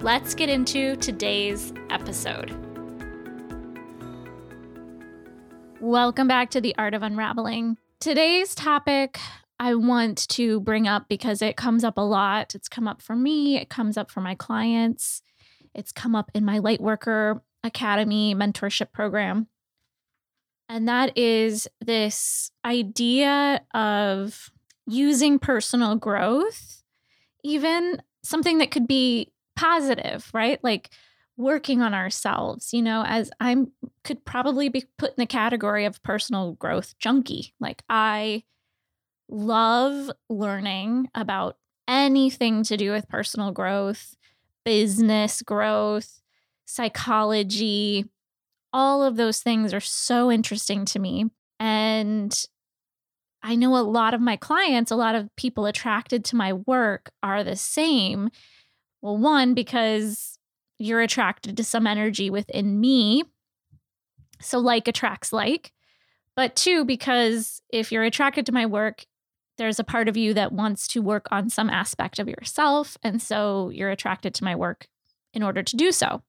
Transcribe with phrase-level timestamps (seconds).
[0.00, 2.56] Let's get into today's episode.
[5.80, 7.78] Welcome back to the Art of Unraveling.
[7.98, 9.18] Today's topic
[9.58, 12.54] I want to bring up because it comes up a lot.
[12.54, 15.20] It's come up for me, it comes up for my clients,
[15.74, 19.48] it's come up in my Lightworker Academy mentorship program.
[20.68, 24.52] And that is this idea of
[24.86, 26.84] using personal growth,
[27.42, 30.62] even something that could be positive, right?
[30.62, 30.90] Like
[31.36, 33.72] working on ourselves, you know, as I'm
[34.04, 37.54] could probably be put in the category of personal growth junkie.
[37.58, 38.44] Like I
[39.28, 41.56] love learning about
[41.88, 44.16] anything to do with personal growth,
[44.64, 46.22] business growth,
[46.64, 48.04] psychology.
[48.72, 51.26] All of those things are so interesting to me.
[51.58, 52.46] And
[53.42, 57.10] I know a lot of my clients, a lot of people attracted to my work
[57.22, 58.30] are the same
[59.00, 60.38] well, one, because
[60.78, 63.24] you're attracted to some energy within me.
[64.40, 65.72] So, like attracts like.
[66.36, 69.04] But two, because if you're attracted to my work,
[69.56, 72.96] there's a part of you that wants to work on some aspect of yourself.
[73.02, 74.86] And so you're attracted to my work
[75.34, 76.22] in order to do so.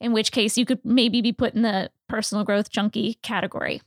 [0.00, 3.82] In which case, you could maybe be put in the personal growth junkie category.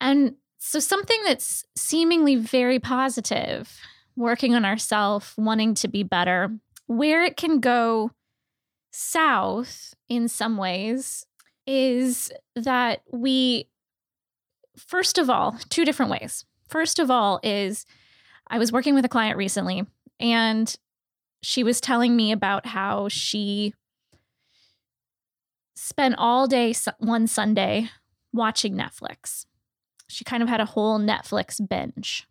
[0.00, 3.80] And so, something that's seemingly very positive
[4.16, 6.50] working on ourselves, wanting to be better.
[6.86, 8.10] Where it can go
[8.90, 11.26] south in some ways
[11.66, 13.68] is that we,
[14.76, 16.44] first of all, two different ways.
[16.68, 17.86] First of all, is
[18.48, 19.86] I was working with a client recently
[20.20, 20.74] and
[21.42, 23.74] she was telling me about how she
[25.74, 27.90] spent all day one Sunday
[28.32, 29.46] watching Netflix.
[30.08, 32.26] She kind of had a whole Netflix binge.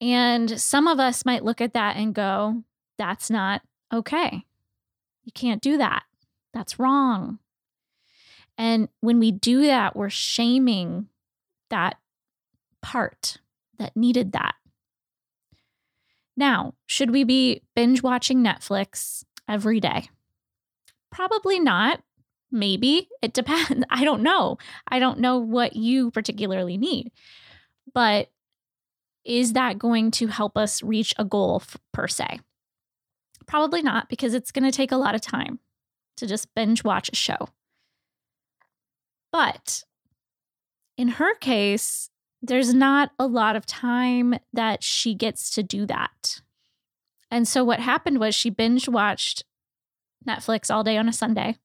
[0.00, 2.62] And some of us might look at that and go,
[2.96, 3.62] that's not
[3.92, 4.44] okay.
[5.24, 6.04] You can't do that.
[6.52, 7.38] That's wrong.
[8.56, 11.08] And when we do that, we're shaming
[11.70, 11.96] that
[12.82, 13.38] part
[13.78, 14.54] that needed that.
[16.36, 20.08] Now, should we be binge watching Netflix every day?
[21.10, 22.02] Probably not.
[22.50, 23.08] Maybe.
[23.22, 23.84] It depends.
[23.90, 24.58] I don't know.
[24.88, 27.12] I don't know what you particularly need.
[27.92, 28.30] But
[29.24, 32.40] is that going to help us reach a goal f- per se?
[33.46, 35.58] Probably not, because it's going to take a lot of time
[36.16, 37.48] to just binge watch a show.
[39.32, 39.84] But
[40.96, 42.10] in her case,
[42.42, 46.40] there's not a lot of time that she gets to do that.
[47.30, 49.44] And so what happened was she binge watched
[50.26, 51.56] Netflix all day on a Sunday.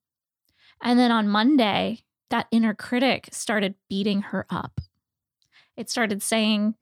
[0.82, 2.00] And then on Monday,
[2.30, 4.82] that inner critic started beating her up.
[5.78, 6.76] It started saying,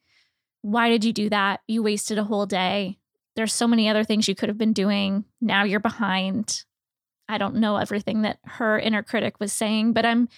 [0.64, 1.60] why did you do that?
[1.68, 2.98] You wasted a whole day.
[3.36, 5.26] There's so many other things you could have been doing.
[5.42, 6.64] Now you're behind.
[7.28, 10.30] I don't know everything that her inner critic was saying, but I'm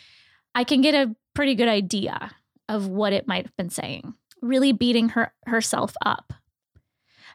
[0.55, 2.31] I can get a pretty good idea
[2.67, 4.15] of what it might have been saying.
[4.41, 6.33] Really beating her herself up.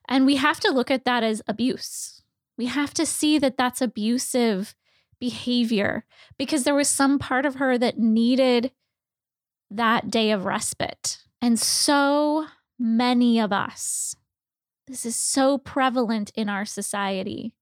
[0.08, 2.22] And we have to look at that as abuse.
[2.58, 4.74] We have to see that that's abusive
[5.20, 6.04] behavior
[6.38, 8.72] because there was some part of her that needed
[9.70, 11.18] that day of respite.
[11.40, 12.46] And so
[12.80, 14.16] many of us.
[14.88, 17.54] This is so prevalent in our society,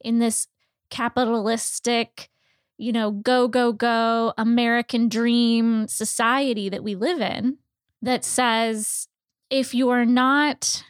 [0.00, 0.48] in this
[0.90, 2.28] capitalistic,
[2.76, 7.58] you know, go, go, go, American dream society that we live in
[8.02, 9.08] that says
[9.50, 10.84] if you are not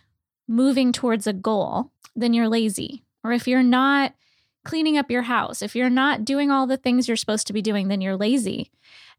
[0.48, 3.04] moving towards a goal, then you're lazy.
[3.22, 4.14] Or if you're not
[4.64, 7.62] cleaning up your house, if you're not doing all the things you're supposed to be
[7.62, 8.70] doing, then you're lazy.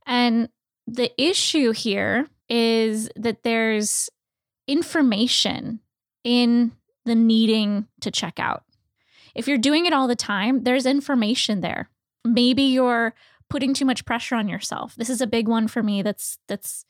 [0.06, 0.50] And
[0.88, 4.10] the issue here is that there's
[4.70, 5.80] information
[6.24, 6.72] in
[7.06, 8.64] the needing to check out.
[9.34, 11.90] If you're doing it all the time, there's information there.
[12.24, 13.16] Maybe you're
[13.50, 14.96] putting too much pressure on yourself.
[14.96, 16.86] This is a big one for me that's that's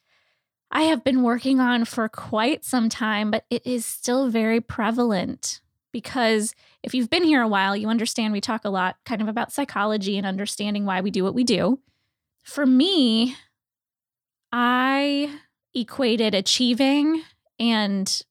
[0.72, 5.62] I have been working on for quite some time, but it is still very prevalent
[5.92, 6.54] because
[6.84, 9.52] if you've been here a while, you understand we talk a lot kind of about
[9.52, 11.80] psychology and understanding why we do what we do.
[12.44, 13.36] For me,
[14.52, 15.40] I
[15.74, 17.24] equated achieving
[17.60, 18.22] and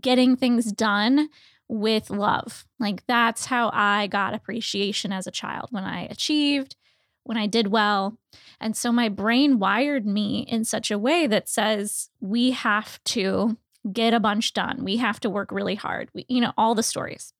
[0.00, 1.28] getting things done
[1.68, 2.66] with love.
[2.78, 6.76] Like that's how I got appreciation as a child when I achieved,
[7.24, 8.18] when I did well.
[8.60, 13.56] And so my brain wired me in such a way that says we have to
[13.92, 14.84] get a bunch done.
[14.84, 16.08] We have to work really hard.
[16.14, 17.32] We, you know, all the stories.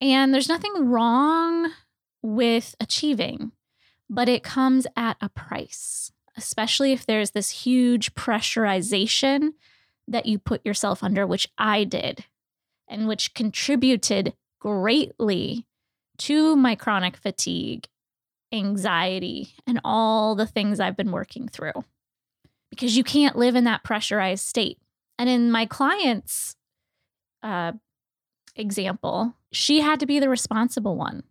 [0.00, 1.72] And there's nothing wrong
[2.22, 3.52] with achieving,
[4.10, 9.52] but it comes at a price, especially if there's this huge pressurization
[10.08, 12.24] that you put yourself under, which I did,
[12.88, 15.66] and which contributed greatly
[16.18, 17.88] to my chronic fatigue,
[18.52, 21.84] anxiety, and all the things I've been working through.
[22.70, 24.78] Because you can't live in that pressurized state.
[25.18, 26.56] And in my client's
[27.42, 27.72] uh,
[28.54, 31.22] example, she had to be the responsible one.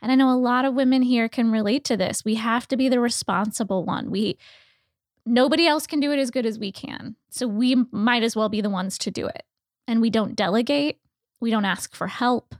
[0.00, 2.24] And I know a lot of women here can relate to this.
[2.24, 4.10] We have to be the responsible one.
[4.10, 4.38] We
[5.28, 7.16] nobody else can do it as good as we can.
[7.30, 9.44] So we might as well be the ones to do it.
[9.86, 10.98] And we don't delegate,
[11.40, 12.54] we don't ask for help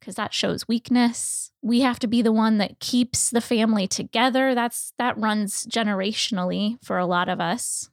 [0.00, 1.52] because that shows weakness.
[1.62, 4.54] We have to be the one that keeps the family together.
[4.54, 7.88] That's that runs generationally for a lot of us.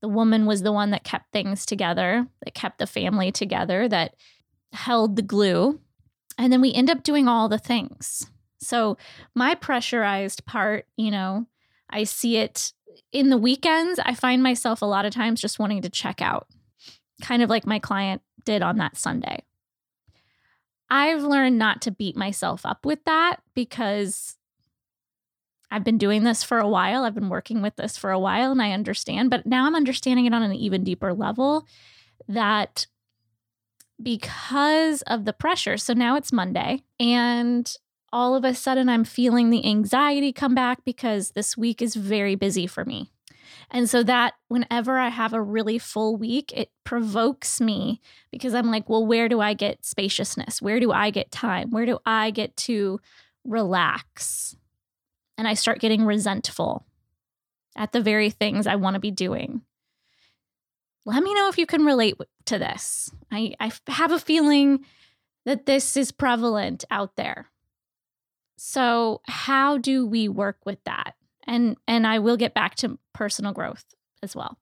[0.00, 4.14] The woman was the one that kept things together, that kept the family together, that
[4.72, 5.80] held the glue.
[6.38, 8.30] And then we end up doing all the things.
[8.60, 8.96] So,
[9.34, 11.46] my pressurized part, you know,
[11.90, 12.72] I see it
[13.12, 13.98] in the weekends.
[13.98, 16.46] I find myself a lot of times just wanting to check out,
[17.22, 19.44] kind of like my client did on that Sunday.
[20.90, 24.36] I've learned not to beat myself up with that because
[25.70, 27.04] I've been doing this for a while.
[27.04, 30.24] I've been working with this for a while and I understand, but now I'm understanding
[30.24, 31.66] it on an even deeper level
[32.26, 32.86] that
[34.02, 35.76] because of the pressure.
[35.76, 37.70] So now it's Monday and
[38.12, 42.34] all of a sudden I'm feeling the anxiety come back because this week is very
[42.34, 43.10] busy for me.
[43.70, 48.00] And so that whenever I have a really full week, it provokes me
[48.32, 50.62] because I'm like, well, where do I get spaciousness?
[50.62, 51.70] Where do I get time?
[51.70, 53.00] Where do I get to
[53.44, 54.56] relax?
[55.36, 56.86] And I start getting resentful
[57.76, 59.62] at the very things I want to be doing.
[61.04, 62.16] Let me know if you can relate
[62.46, 63.10] to this.
[63.30, 64.84] I, I have a feeling
[65.44, 67.50] that this is prevalent out there.
[68.60, 71.14] So, how do we work with that?
[71.46, 73.84] And and I will get back to personal growth
[74.20, 74.58] as well.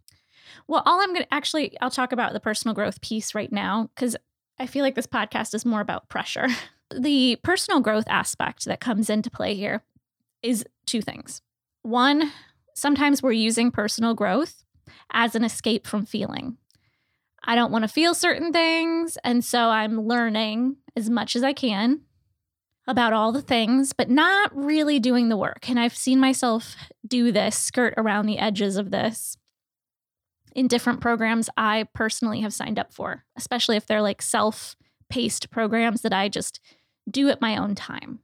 [0.68, 3.90] Well, all I'm going to actually I'll talk about the personal growth piece right now
[3.96, 4.14] cuz
[4.58, 6.48] I feel like this podcast is more about pressure.
[6.96, 9.82] The personal growth aspect that comes into play here
[10.40, 11.42] is two things.
[11.82, 12.30] One,
[12.74, 14.62] sometimes we're using personal growth
[15.10, 16.58] as an escape from feeling.
[17.42, 19.18] I don't want to feel certain things.
[19.24, 22.02] And so I'm learning as much as I can
[22.86, 25.68] about all the things, but not really doing the work.
[25.68, 29.36] And I've seen myself do this, skirt around the edges of this
[30.54, 34.76] in different programs I personally have signed up for, especially if they're like self
[35.08, 36.60] paced programs that I just
[37.08, 38.20] do at my own time.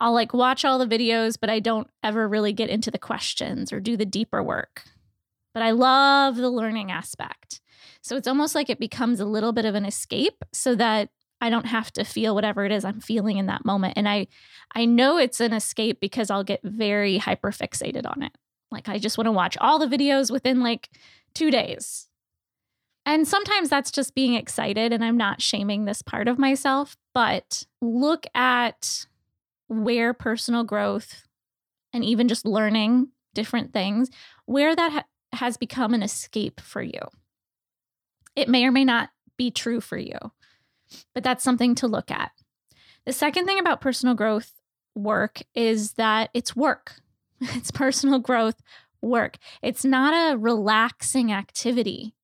[0.00, 3.72] I'll like watch all the videos, but I don't ever really get into the questions
[3.72, 4.84] or do the deeper work.
[5.52, 7.60] But I love the learning aspect.
[8.00, 11.10] So it's almost like it becomes a little bit of an escape so that
[11.40, 13.94] I don't have to feel whatever it is I'm feeling in that moment.
[13.96, 14.26] And I
[14.74, 18.32] I know it's an escape because I'll get very hyper fixated on it.
[18.70, 20.90] Like I just want to watch all the videos within like
[21.34, 22.08] 2 days.
[23.06, 27.64] And sometimes that's just being excited and I'm not shaming this part of myself, but
[27.80, 29.06] look at
[29.68, 31.22] where personal growth
[31.92, 34.10] and even just learning different things,
[34.44, 37.00] where that ha- has become an escape for you.
[38.36, 40.18] It may or may not be true for you
[41.14, 42.32] but that's something to look at.
[43.06, 44.52] The second thing about personal growth
[44.94, 46.96] work is that it's work.
[47.40, 48.60] It's personal growth
[49.00, 49.36] work.
[49.62, 52.14] It's not a relaxing activity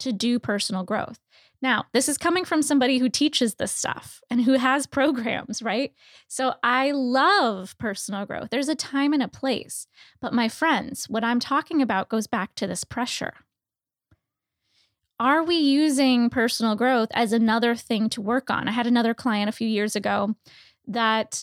[0.00, 1.18] to do personal growth.
[1.60, 5.92] Now, this is coming from somebody who teaches this stuff and who has programs, right?
[6.28, 8.50] So I love personal growth.
[8.50, 9.86] There's a time and a place.
[10.20, 13.34] But my friends, what I'm talking about goes back to this pressure
[15.20, 18.68] are we using personal growth as another thing to work on?
[18.68, 20.34] I had another client a few years ago
[20.86, 21.42] that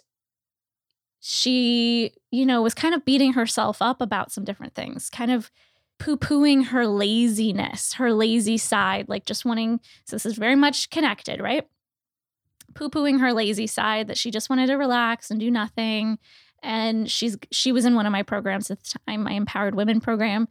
[1.20, 5.51] she, you know, was kind of beating herself up about some different things, kind of
[5.98, 10.89] poo pooing her laziness, her lazy side, like just wanting, so this is very much
[10.89, 11.67] connected, right?
[12.74, 16.20] Poo pooing her lazy side that she just wanted to relax and do nothing.
[16.62, 20.01] And she's, she was in one of my programs at the time, my Empowered Women
[20.01, 20.48] program.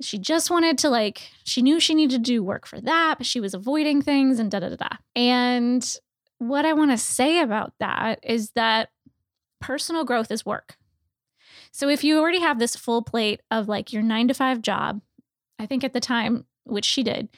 [0.00, 3.26] She just wanted to like, she knew she needed to do work for that, but
[3.26, 4.96] she was avoiding things and da da da da.
[5.14, 5.96] And
[6.38, 8.90] what I want to say about that is that
[9.60, 10.76] personal growth is work.
[11.72, 15.00] So if you already have this full plate of like your nine to five job,
[15.58, 17.28] I think at the time, which she did,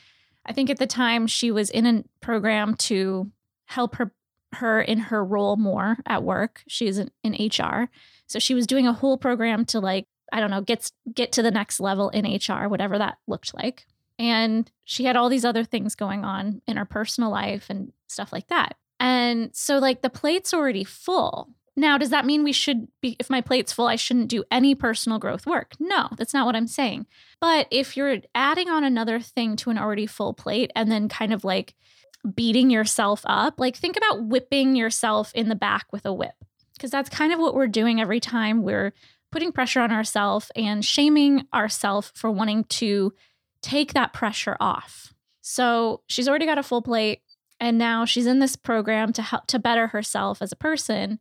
[0.45, 3.31] I think at the time she was in a program to
[3.67, 4.12] help her
[4.55, 6.62] her in her role more at work.
[6.69, 7.91] She's in, in HR.
[8.27, 11.43] So she was doing a whole program to like, I don't know, get get to
[11.43, 13.87] the next level in HR, whatever that looked like.
[14.19, 18.33] And she had all these other things going on in her personal life and stuff
[18.33, 18.77] like that.
[18.99, 21.51] And so like the plate's already full.
[21.77, 24.75] Now, does that mean we should be, if my plate's full, I shouldn't do any
[24.75, 25.75] personal growth work?
[25.79, 27.07] No, that's not what I'm saying.
[27.41, 31.33] But if you're adding on another thing to an already full plate and then kind
[31.33, 31.75] of like
[32.35, 36.35] beating yourself up, like think about whipping yourself in the back with a whip,
[36.75, 38.93] because that's kind of what we're doing every time we're
[39.31, 43.13] putting pressure on ourselves and shaming ourselves for wanting to
[43.63, 45.15] take that pressure off.
[45.41, 47.23] So she's already got a full plate
[47.61, 51.19] and now she's in this program to help to better herself as a person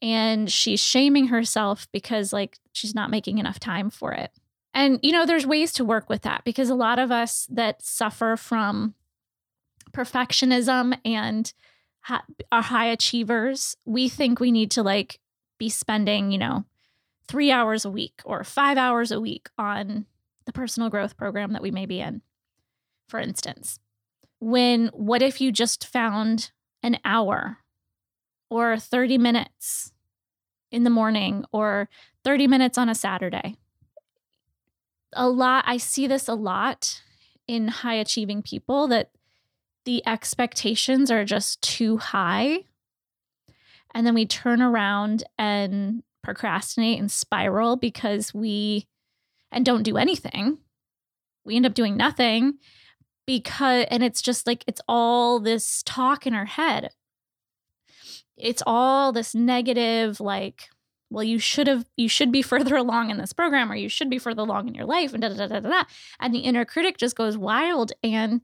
[0.00, 4.30] and she's shaming herself because like she's not making enough time for it.
[4.74, 7.82] And you know there's ways to work with that because a lot of us that
[7.82, 8.94] suffer from
[9.92, 11.52] perfectionism and
[12.00, 15.20] ha- are high achievers, we think we need to like
[15.58, 16.64] be spending, you know,
[17.28, 20.06] 3 hours a week or 5 hours a week on
[20.46, 22.22] the personal growth program that we may be in.
[23.08, 23.78] For instance,
[24.40, 27.58] when what if you just found an hour
[28.50, 29.92] or 30 minutes
[30.70, 31.88] in the morning or
[32.24, 33.56] 30 minutes on a Saturday.
[35.12, 37.02] A lot, I see this a lot
[37.46, 39.10] in high achieving people that
[39.84, 42.60] the expectations are just too high.
[43.94, 48.86] And then we turn around and procrastinate and spiral because we,
[49.50, 50.58] and don't do anything.
[51.46, 52.58] We end up doing nothing
[53.26, 56.90] because, and it's just like, it's all this talk in our head.
[58.36, 60.68] It's all this negative like
[61.10, 64.10] well you should have you should be further along in this program or you should
[64.10, 65.82] be further along in your life and da da da da da
[66.20, 68.42] and the inner critic just goes wild and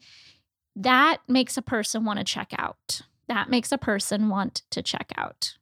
[0.74, 3.02] that makes a person want to check out.
[3.28, 5.58] That makes a person want to check out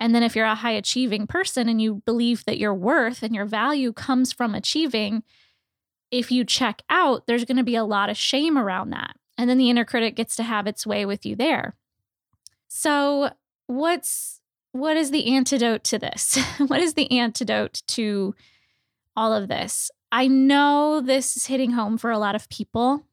[0.00, 3.34] and then if you're a high achieving person and you believe that your worth and
[3.34, 5.22] your value comes from achieving
[6.10, 9.48] if you check out there's going to be a lot of shame around that and
[9.48, 11.76] then the inner critic gets to have its way with you there
[12.70, 13.30] so,
[13.66, 14.40] what's
[14.72, 16.38] what is the antidote to this?
[16.68, 18.34] what is the antidote to
[19.16, 19.90] all of this?
[20.12, 23.04] I know this is hitting home for a lot of people.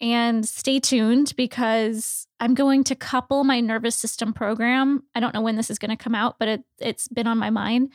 [0.00, 5.02] And stay tuned because I'm going to couple my nervous system program.
[5.14, 7.36] I don't know when this is going to come out, but it, it's been on
[7.36, 7.92] my mind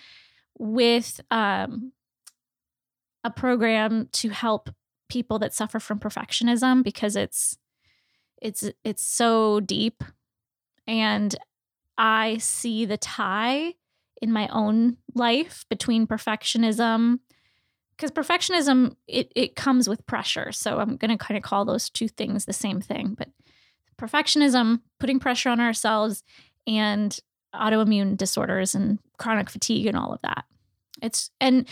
[0.58, 1.92] with um,
[3.24, 4.70] a program to help
[5.10, 7.58] people that suffer from perfectionism because it's
[8.42, 10.04] it's it's so deep
[10.88, 11.36] and
[11.98, 13.76] I see the tie
[14.22, 17.20] in my own life between perfectionism
[17.96, 20.52] because perfectionism it, it comes with pressure.
[20.52, 23.30] So i'm going to kind of call those two things the same thing but
[24.00, 26.24] perfectionism putting pressure on ourselves
[26.68, 27.18] and
[27.54, 30.46] autoimmune disorders and chronic fatigue and all of that.
[31.02, 31.68] It's and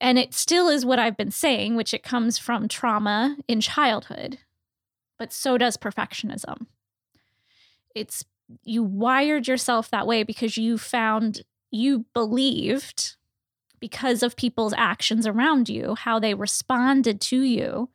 [0.00, 4.38] and it still is what i've been saying which it comes from trauma in childhood
[5.18, 6.66] but so does perfectionism.
[7.94, 8.24] It's
[8.62, 13.16] you wired yourself that way because you found you believed
[13.80, 17.88] because of people's actions around you, how they responded to you,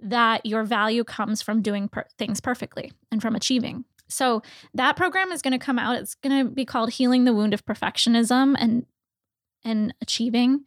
[0.00, 3.84] that your value comes from doing per- things perfectly and from achieving.
[4.08, 4.42] So
[4.74, 5.96] that program is going to come out.
[5.96, 8.86] It's going to be called Healing the Wound of Perfectionism and
[9.66, 10.64] and Achieving.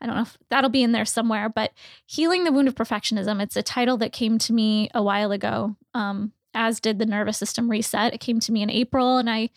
[0.00, 1.72] I don't know if that'll be in there somewhere, but
[2.06, 3.40] Healing the Wound of Perfectionism.
[3.40, 5.76] It's a title that came to me a while ago.
[5.94, 8.14] Um, as did the nervous system reset.
[8.14, 9.50] It came to me in April, and I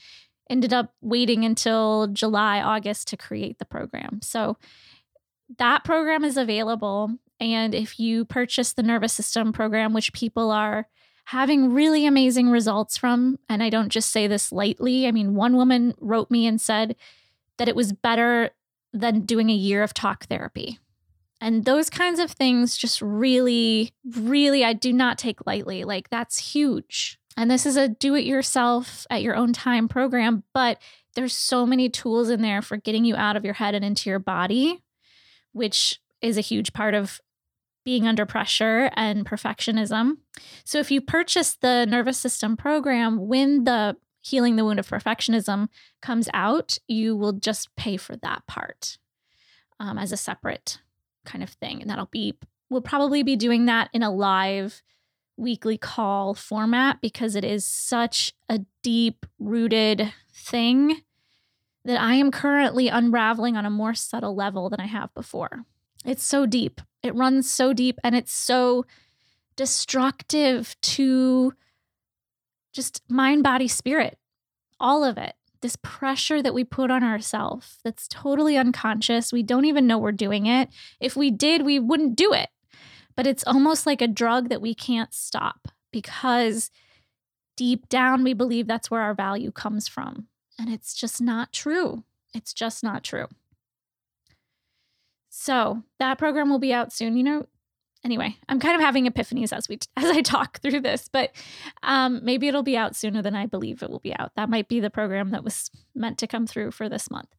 [0.50, 4.20] ended up waiting until July, August to create the program.
[4.22, 4.58] So
[5.58, 7.12] that program is available.
[7.40, 10.88] And if you purchase the nervous system program, which people are
[11.26, 15.56] having really amazing results from, and I don't just say this lightly, I mean, one
[15.56, 16.96] woman wrote me and said
[17.58, 18.52] that it was better
[18.94, 20.80] than doing a year of talk therapy.
[21.42, 25.84] And those kinds of things just really, really, I do not take lightly.
[25.84, 27.20] Like, that's huge.
[27.38, 30.82] And this is a do it yourself at your own time program, but
[31.16, 34.10] there's so many tools in there for getting you out of your head and into
[34.10, 34.82] your body,
[35.52, 37.20] which is a huge part of
[37.84, 40.18] being under pressure and perfectionism.
[40.64, 45.70] So, if you purchase the nervous system program, when the Healing the Wound of Perfectionism
[46.02, 48.98] comes out, you will just pay for that part
[49.80, 50.80] um, as a separate
[51.26, 51.80] kind of thing.
[51.80, 52.34] And that'll be,
[52.70, 54.82] we'll probably be doing that in a live
[55.38, 61.02] weekly call format because it is such a deep rooted thing
[61.84, 65.66] that I am currently unraveling on a more subtle level than I have before.
[66.04, 66.82] It's so deep.
[67.04, 68.86] It runs so deep and it's so
[69.56, 71.54] destructive to
[72.74, 74.18] just mind, body, spirit,
[74.80, 75.36] all of it.
[75.62, 79.34] This pressure that we put on ourselves that's totally unconscious.
[79.34, 80.70] We don't even know we're doing it.
[81.00, 82.50] If we did, we wouldn't do it.
[83.16, 86.72] But it's almost like a drug that we can't stop because
[87.56, 90.28] deep down we believe that's where our value comes from.
[90.60, 92.04] And it's just not true.
[92.34, 93.28] It's just not true.
[95.30, 97.18] So that program will be out soon.
[97.18, 97.48] You know,
[98.04, 101.32] anyway, I'm kind of having epiphanies as we as I talk through this, but
[101.84, 104.32] um, maybe it'll be out sooner than I believe it will be out.
[104.36, 107.30] That might be the program that was meant to come through for this month.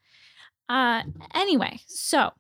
[0.69, 1.03] Uh,
[1.35, 2.33] anyway, so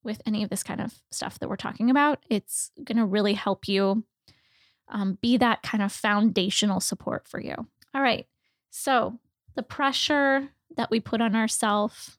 [0.03, 3.33] with any of this kind of stuff that we're talking about, it's going to really
[3.33, 4.05] help you
[4.87, 7.55] um, be that kind of foundational support for you.
[7.93, 8.25] All right.
[8.69, 9.19] So
[9.55, 12.16] the pressure that we put on ourselves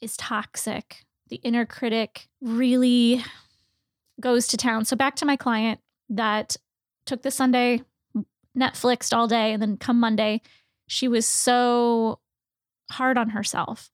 [0.00, 1.04] is toxic.
[1.28, 3.24] The inner critic really
[4.20, 4.84] goes to town.
[4.84, 6.56] So back to my client that
[7.06, 7.82] took the Sunday,
[8.56, 10.42] Netflixed all day, and then come Monday,
[10.86, 12.18] she was so
[12.90, 13.90] hard on herself.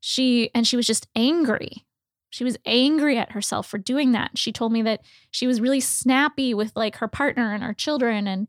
[0.00, 1.84] She and she was just angry.
[2.30, 4.36] She was angry at herself for doing that.
[4.36, 8.26] She told me that she was really snappy with like her partner and her children
[8.26, 8.48] and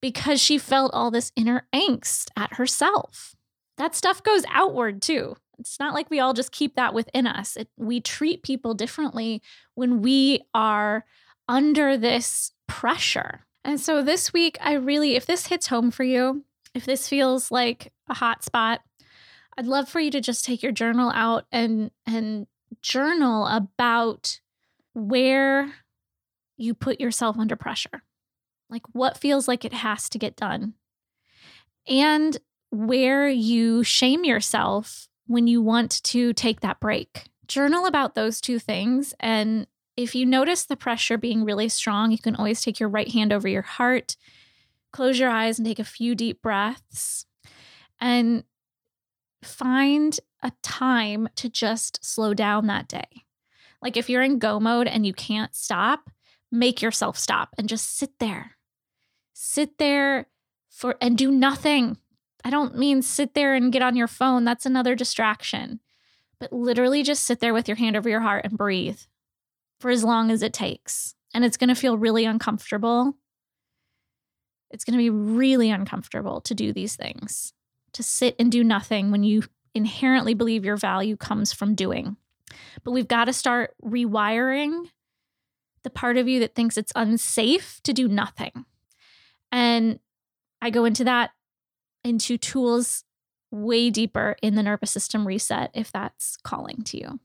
[0.00, 3.36] because she felt all this inner angst at herself.
[3.76, 5.36] That stuff goes outward too.
[5.60, 7.56] It's not like we all just keep that within us.
[7.56, 9.42] It, we treat people differently
[9.74, 11.04] when we are
[11.48, 13.46] under this pressure.
[13.64, 17.50] And so this week, I really, if this hits home for you, if this feels
[17.50, 18.80] like a hot spot,
[19.58, 22.46] I'd love for you to just take your journal out and and
[22.80, 24.40] journal about
[24.94, 25.72] where
[26.56, 28.02] you put yourself under pressure.
[28.70, 30.74] Like what feels like it has to get done.
[31.86, 32.38] And
[32.70, 37.30] where you shame yourself when you want to take that break.
[37.46, 39.14] Journal about those two things.
[39.20, 39.66] And
[39.96, 43.32] if you notice the pressure being really strong, you can always take your right hand
[43.32, 44.16] over your heart
[44.92, 47.26] close your eyes and take a few deep breaths
[48.00, 48.44] and
[49.42, 53.24] find a time to just slow down that day.
[53.82, 56.10] Like if you're in go mode and you can't stop,
[56.50, 58.56] make yourself stop and just sit there.
[59.32, 60.26] Sit there
[60.68, 61.96] for and do nothing.
[62.44, 64.44] I don't mean sit there and get on your phone.
[64.44, 65.80] That's another distraction.
[66.38, 69.00] But literally just sit there with your hand over your heart and breathe
[69.78, 71.14] for as long as it takes.
[71.34, 73.14] And it's going to feel really uncomfortable
[74.70, 77.52] it's going to be really uncomfortable to do these things,
[77.92, 79.42] to sit and do nothing when you
[79.74, 82.16] inherently believe your value comes from doing.
[82.84, 84.86] But we've got to start rewiring
[85.82, 88.64] the part of you that thinks it's unsafe to do nothing.
[89.50, 89.98] And
[90.62, 91.30] I go into that
[92.04, 93.04] into tools
[93.50, 97.20] way deeper in the nervous system reset if that's calling to you.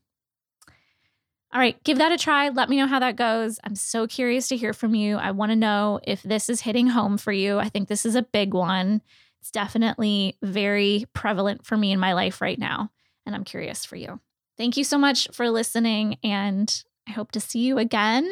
[1.54, 2.50] All right, give that a try.
[2.50, 3.60] Let me know how that goes.
[3.64, 5.16] I'm so curious to hear from you.
[5.16, 7.60] I want to know if this is hitting home for you.
[7.60, 9.02] I think this is a big one.
[9.40, 12.92] It's definitely very prevalent for me in my life right now.
[13.26, 14.20] And I'm curious for you.
[14.58, 16.18] Thank you so much for listening.
[16.24, 18.30] And I hope to see you again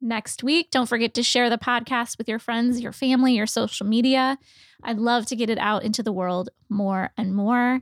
[0.00, 0.70] next week.
[0.70, 4.38] Don't forget to share the podcast with your friends, your family, your social media.
[4.82, 7.80] I'd love to get it out into the world more and more.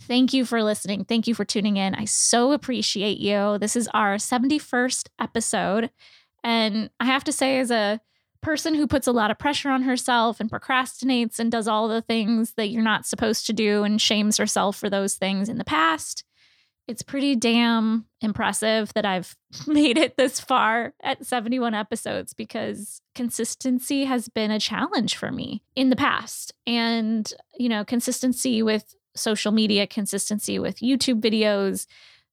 [0.00, 1.04] Thank you for listening.
[1.04, 1.94] Thank you for tuning in.
[1.94, 3.58] I so appreciate you.
[3.58, 5.90] This is our 71st episode.
[6.42, 8.00] And I have to say, as a
[8.40, 12.02] person who puts a lot of pressure on herself and procrastinates and does all the
[12.02, 15.64] things that you're not supposed to do and shames herself for those things in the
[15.64, 16.24] past,
[16.88, 24.04] it's pretty damn impressive that I've made it this far at 71 episodes because consistency
[24.04, 26.52] has been a challenge for me in the past.
[26.66, 31.86] And, you know, consistency with social media consistency with YouTube videos.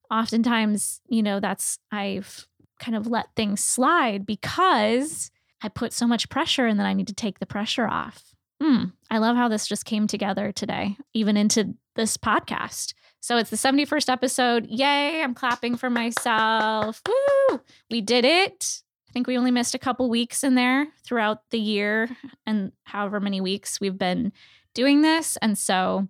[0.10, 2.48] Oftentimes, you know, that's I've
[2.80, 5.30] kind of let things slide because
[5.62, 8.34] I put so much pressure and then I need to take the pressure off.
[8.62, 12.94] Mm, I love how this just came together today, even into this podcast.
[13.22, 14.68] So it's the 71st episode.
[14.68, 17.02] Yay, I'm clapping for myself.
[17.08, 17.60] Woo!
[17.90, 18.82] We did it.
[19.08, 22.10] I think we only missed a couple weeks in there throughout the year
[22.46, 24.32] and however many weeks we've been
[24.76, 25.38] doing this.
[25.42, 26.08] And so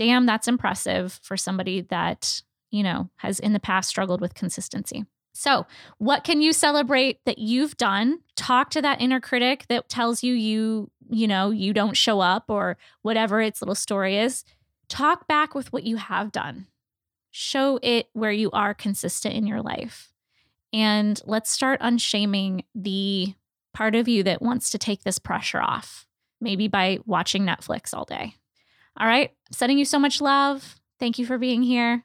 [0.00, 5.04] damn, that's impressive for somebody that, you know, has in the past struggled with consistency.
[5.34, 5.66] So,
[5.98, 8.20] what can you celebrate that you've done?
[8.34, 12.44] Talk to that inner critic that tells you you, you know, you don't show up
[12.48, 14.44] or whatever its little story is.
[14.88, 16.66] Talk back with what you have done.
[17.30, 20.12] Show it where you are consistent in your life.
[20.72, 23.34] And let's start unshaming the
[23.72, 26.06] part of you that wants to take this pressure off,
[26.40, 28.34] maybe by watching Netflix all day.
[28.96, 30.76] All right, sending you so much love.
[30.98, 32.04] Thank you for being here.